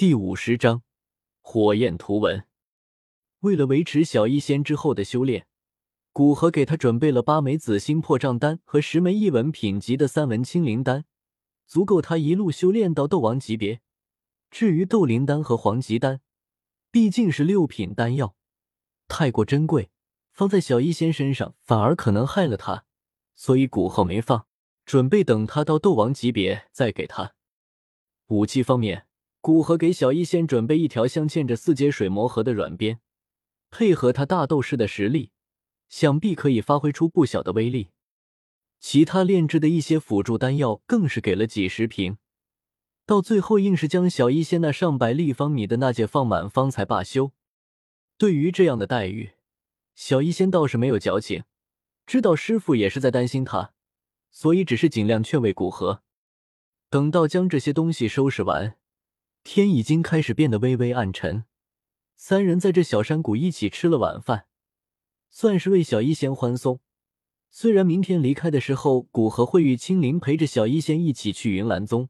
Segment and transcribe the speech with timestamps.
[0.00, 0.82] 第五十章
[1.42, 2.46] 火焰图文。
[3.40, 5.46] 为了维持小医仙之后的修炼，
[6.10, 11.04] 古河给他准备了八枚紫心破障丹和十枚异文品级的三文清灵丹，
[11.66, 13.82] 足够他一路修炼到斗王级别。
[14.50, 16.22] 至于斗灵丹和黄级丹，
[16.90, 18.34] 毕竟是六品丹药，
[19.06, 19.90] 太过珍贵，
[20.32, 22.86] 放在小医仙身上反而可能害了他，
[23.34, 24.46] 所以古河没放，
[24.86, 27.34] 准备等他到斗王级别再给他。
[28.28, 29.08] 武器方面。
[29.42, 33.00] 古河给小医仙准备一条镶嵌着四阶水魔核的软鞭，
[33.70, 35.30] 配合他大斗士的实力，
[35.88, 37.88] 想必可以发挥出不小的威力。
[38.78, 42.18] 其他炼制的一些辅助丹药更是给了几十瓶，
[43.06, 47.32] 到最后硬是将小医仙那上百立方米的那戒放满，方才罢休。
[48.18, 49.30] 对于这样的待遇，
[49.94, 51.44] 小医仙倒是没有矫情，
[52.06, 53.72] 知道师傅也是在担心他，
[54.30, 56.02] 所以只是尽量劝慰古河。
[56.90, 58.76] 等到将这些东西收拾完。
[59.42, 61.44] 天已经开始变得微微暗沉，
[62.16, 64.46] 三人在这小山谷一起吃了晚饭，
[65.30, 66.80] 算是为小医仙欢送。
[67.50, 72.08] 虽然明天离开的时候，古河会与青灵陪着小医仙一起去云岚宗，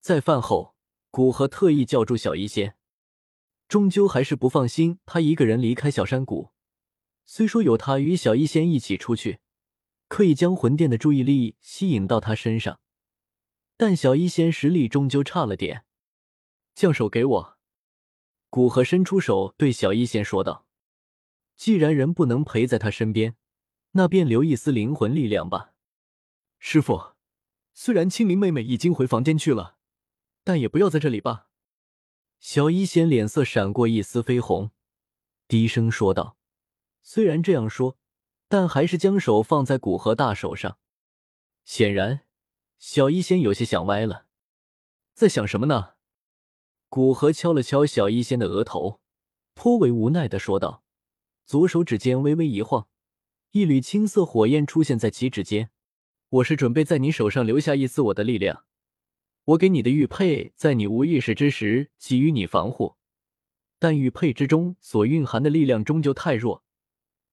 [0.00, 0.74] 在饭后，
[1.10, 2.74] 古河特意叫住小医仙，
[3.66, 6.50] 终究还是不放心他一个人离开小山谷。
[7.24, 9.38] 虽说有他与小医仙一起出去，
[10.08, 12.80] 可以将魂殿的注意力吸引到他身上，
[13.78, 15.84] 但小医仙实力终究差了点。
[16.74, 17.58] 将手给我，
[18.50, 20.66] 古河伸出手对小医仙说道
[21.56, 23.36] ：“既然人不能陪在他身边，
[23.92, 25.74] 那便留一丝灵魂力量吧。”
[26.58, 27.14] 师傅，
[27.74, 29.76] 虽然青灵妹妹已经回房间去了，
[30.44, 31.48] 但也不要在这里吧。
[32.40, 34.70] 小医仙脸色闪过一丝绯红，
[35.46, 36.36] 低声说道
[37.02, 37.96] ：“虽然这样说，
[38.48, 40.78] 但还是将手放在古河大手上。
[41.64, 42.26] 显然，
[42.78, 44.26] 小医仙有些想歪了，
[45.14, 45.94] 在想什么呢？”
[46.94, 49.00] 古河敲了敲小医仙的额头，
[49.54, 50.82] 颇为无奈的说道，
[51.46, 52.86] 左手指尖微微一晃，
[53.52, 55.70] 一缕青色火焰出现在其指尖。
[56.28, 58.66] 我是准备在你手上留下一丝我的力量，
[59.44, 62.96] 我给你的玉佩，在你无意识之时给予你防护，
[63.78, 66.62] 但玉佩之中所蕴含的力量终究太弱，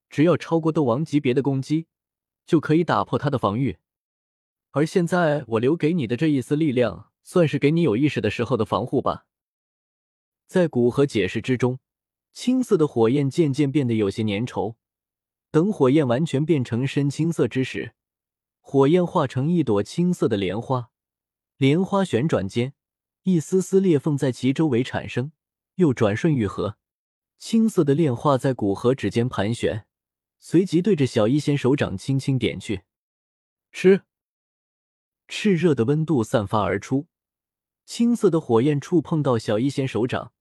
[0.10, 1.88] 只要超过斗王级别的攻击，
[2.46, 3.80] 就可以打破他的防御。
[4.72, 9.26] 而现在我留给你的这一丝力量，算是给你有意识的时候的防护吧。
[10.50, 11.78] 在古河解释之中，
[12.34, 14.78] 青色的火焰渐渐变得有些粘稠。
[15.52, 17.94] 等火焰完全变成深青色之时，
[18.60, 20.90] 火焰化成一朵青色的莲花，
[21.58, 22.74] 莲花旋转间，
[23.22, 25.34] 一丝丝裂缝在其周围产生，
[25.76, 26.80] 又转瞬愈合。
[27.38, 29.86] 青色的炼化在古河指尖盘旋，
[30.40, 32.82] 随即对着小医仙手掌轻轻点去。
[33.72, 34.02] 吃，
[35.28, 37.06] 炽热的温度散发而出，
[37.86, 40.34] 青色的火焰触碰到小医仙手掌。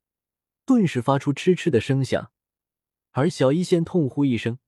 [0.68, 2.30] 顿时发出嗤嗤的声响，
[3.12, 4.58] 而小医仙痛呼一声，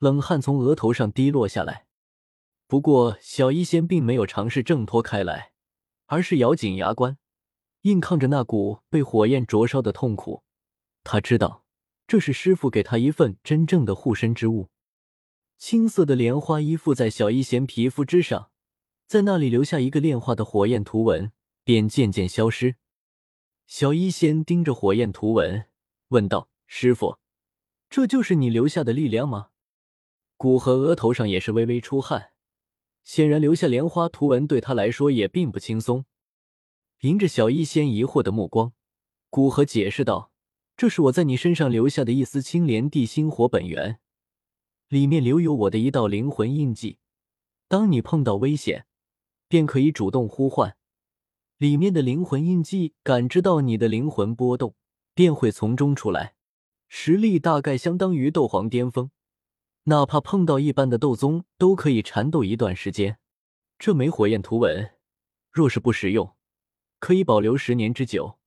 [0.00, 1.86] 冷汗从额头上滴落下来。
[2.66, 5.52] 不过，小医仙并没有尝试挣脱开来，
[6.06, 7.18] 而是咬紧牙关，
[7.82, 10.42] 硬抗着那股被火焰灼烧的痛苦。
[11.04, 11.64] 他知道，
[12.08, 14.70] 这是师傅给他一份真正的护身之物。
[15.56, 18.50] 青色的莲花依附在小医仙皮肤之上，
[19.06, 21.30] 在那里留下一个炼化的火焰图文，
[21.62, 22.74] 便渐渐消失。
[23.66, 25.66] 小医仙盯着火焰图文，
[26.08, 27.18] 问道：“师傅，
[27.88, 29.48] 这就是你留下的力量吗？”
[30.36, 32.32] 古河额头上也是微微出汗，
[33.02, 36.04] 显然留下莲花图文对他来说也并不轻松。
[37.00, 38.72] 迎着小医仙疑惑的目光，
[39.30, 40.30] 古河解释道
[40.76, 43.98] ：“这是我在你身上留下的一丝青莲地心火本源，
[44.88, 46.98] 里面留有我的一道灵魂印记。
[47.66, 48.86] 当你碰到危险，
[49.48, 50.76] 便可以主动呼唤。”
[51.58, 54.74] 里面的灵魂印记感知到你的灵魂波动，
[55.14, 56.34] 便会从中出来，
[56.88, 59.10] 实力大概相当于斗皇巅峰，
[59.84, 63.18] 哪怕碰到一般的斗宗，都可以缠斗一段时间。
[63.78, 64.94] 这枚火焰图文，
[65.52, 66.34] 若是不使用，
[66.98, 68.38] 可以保留十年之久。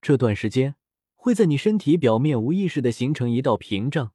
[0.00, 0.76] 这段时间
[1.16, 4.12] 会在你身体表面无意识的形成一道屏障，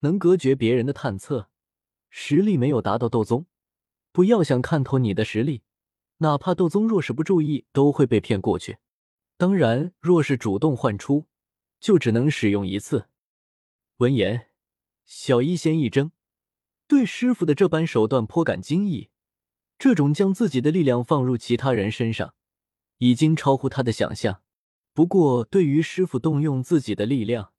[0.00, 1.48] 能隔绝别人的探测。
[2.10, 3.46] 实力没有达到斗宗，
[4.12, 5.62] 不要想看透你的实力。
[6.18, 8.78] 哪怕斗宗若是不注意，都会被骗过去。
[9.36, 11.26] 当然，若是主动唤出，
[11.78, 13.08] 就只能使用一次。
[13.98, 14.48] 闻言，
[15.04, 16.12] 小医仙一怔，
[16.88, 19.10] 对师傅的这般手段颇感惊异。
[19.78, 22.34] 这种将自己的力量放入其他人身上，
[22.96, 24.40] 已经超乎他的想象。
[24.94, 27.52] 不过，对于师傅动用自己的力量，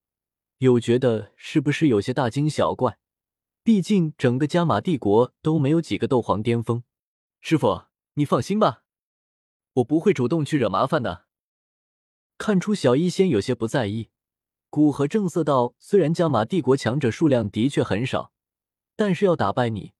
[0.57, 2.98] 又觉得是不是有些大惊小怪？
[3.62, 6.83] 毕竟整个加玛帝国都没有几个斗皇巅峰。
[7.39, 7.83] 师傅。
[8.17, 8.83] 你放心吧，
[9.73, 11.27] 我不会主动去惹麻烦的。
[12.39, 14.09] 看出小医仙有些不在意，
[14.71, 18.31] 古河正色道：“虽然加玛帝国强者数量的确很少，
[18.95, 19.93] 但是要打败你，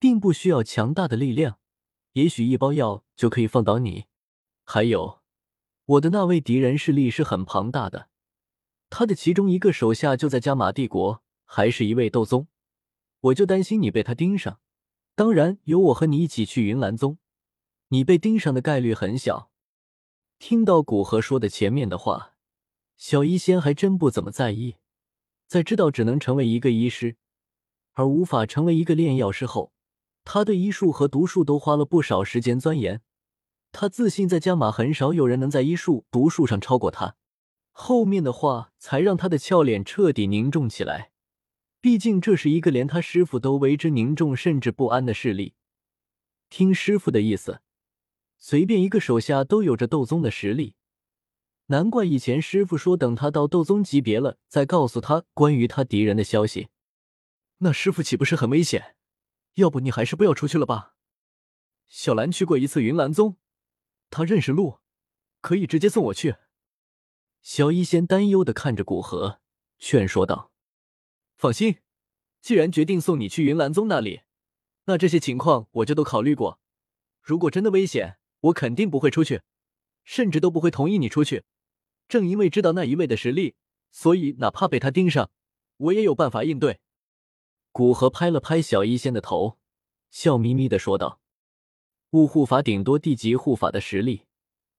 [0.00, 1.60] 并不需要强大的力量，
[2.14, 4.06] 也许一包药就可以放倒你。
[4.64, 5.22] 还有，
[5.84, 8.08] 我的那位敌人势力是很庞大的，
[8.90, 12.48] 他的其中一个手下就在加玛帝国，还是一位斗宗。
[13.20, 14.58] 我就担心你被他盯上。
[15.14, 17.18] 当然，有我和你一起去云岚宗，
[17.94, 19.50] 你被盯上的概率很小。”
[20.40, 22.34] 听到古河说的前面的话，
[22.96, 24.74] 小医仙还真不怎么在意。
[25.46, 27.16] 在知道只能成为一个医师，
[27.92, 29.72] 而无法成为一个炼药师后，
[30.24, 33.00] 他对医术和毒术都花了不少时间钻研。
[33.70, 37.16] 他自信在加玛很少有人能在医术、毒术上超过他。
[37.70, 41.12] 后面的话才让他的俏脸彻底凝重起来。
[41.80, 45.54] 毕竟这是一个连他师傅都为之凝重甚至不安的势力。
[46.50, 47.60] 听师傅的意思。
[48.38, 50.74] 随便一个手下都有着斗宗的实力，
[51.66, 56.68] 难怪以前师傅说等他到斗宗级别了再告诉他关于他敌人的消息。
[57.58, 58.96] 那师傅岂不是很危险？
[59.54, 60.96] 要不你还是不要出去了吧。
[61.86, 63.36] 小兰去过一次云岚宗，
[64.10, 64.80] 他认识路，
[65.40, 66.36] 可以直接送我去。
[67.40, 69.40] 小医仙担忧的看着古河，
[69.78, 70.50] 劝说道
[71.36, 71.78] ：“放心，
[72.40, 74.22] 既然决定送你去云岚宗那里，
[74.86, 76.58] 那这些情况我就都考虑过。
[77.22, 79.40] 如果真的危险，我肯定不会出去，
[80.04, 81.44] 甚至都不会同意你出去。
[82.08, 83.54] 正因为知道那一位的实力，
[83.90, 85.30] 所以哪怕被他盯上，
[85.78, 86.80] 我也有办法应对。
[87.72, 89.58] 古河拍了拍小医仙的头，
[90.10, 91.20] 笑眯眯的说道
[92.12, 94.26] ：“雾护法顶多地级护法的实力，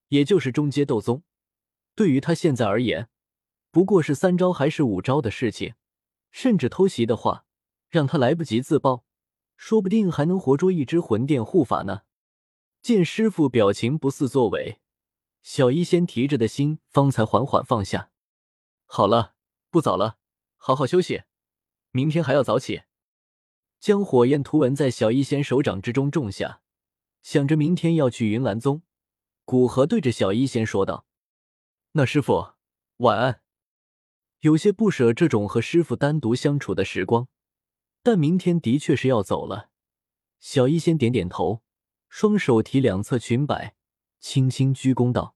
[0.10, 1.24] 也就是中阶斗宗。
[1.96, 3.10] 对于他现在而言，
[3.72, 5.74] 不过是三招还是五招的事情。
[6.32, 7.46] 甚至偷袭的话，
[7.90, 9.06] 让他来不及自爆，
[9.58, 12.02] 说不定还能活捉一只魂殿护法呢。”
[12.86, 14.80] 见师傅表情不似作伪，
[15.42, 18.12] 小医仙提着的心方才缓缓放下。
[18.86, 19.34] 好了，
[19.72, 20.20] 不早了，
[20.56, 21.24] 好好休息，
[21.90, 22.84] 明天还要早起。
[23.80, 26.62] 将火焰图文在小医仙手掌之中种下，
[27.24, 28.84] 想着明天要去云岚宗，
[29.46, 31.08] 古河对着小医仙说道
[31.94, 32.50] ：“那师傅
[32.98, 33.42] 晚安。”
[34.42, 37.28] 有些不舍这种和师傅单独相处的时光，
[38.04, 39.72] 但明天的确是要走了。
[40.40, 41.65] 小医仙点点头。
[42.18, 43.76] 双手提两侧裙摆，
[44.22, 45.36] 轻轻鞠躬道：“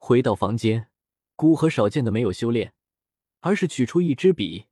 [0.00, 0.88] 回到房间，
[1.36, 2.72] 孤和少见的没有修炼，
[3.40, 4.68] 而是取出一支笔，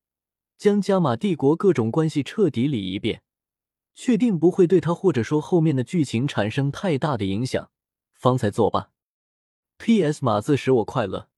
[0.57, 3.23] 将加玛帝国各种关系彻底理一遍，
[3.95, 7.71] 确定不会对他或者说后面的剧情产生太大的影响，
[8.15, 8.91] 方才作罢。
[9.77, 10.25] P.S.
[10.25, 11.29] 码字使我快乐，